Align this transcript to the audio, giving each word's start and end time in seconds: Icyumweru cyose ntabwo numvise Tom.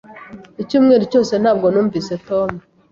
Icyumweru 0.61 1.03
cyose 1.11 1.33
ntabwo 1.41 1.67
numvise 1.69 2.13
Tom. 2.27 2.49